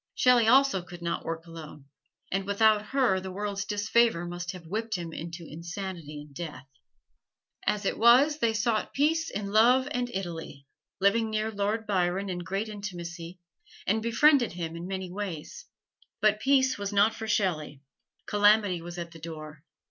[0.15, 1.85] Shelley also could not work alone,
[2.31, 6.65] and without her the world's disfavor must have whipped him into insanity and death.
[7.67, 10.65] As it was they sought peace in love and Italy,
[10.99, 13.37] living near Lord Byron in great intimacy,
[13.85, 15.67] and befriended by him in many ways.
[16.19, 17.83] But peace was not for Shelley.
[18.25, 19.63] Calamity was at the door.